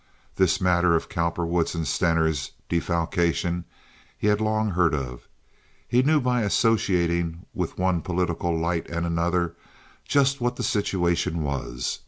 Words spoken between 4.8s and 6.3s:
of. He knew